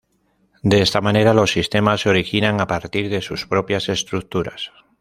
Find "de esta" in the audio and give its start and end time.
0.63-0.99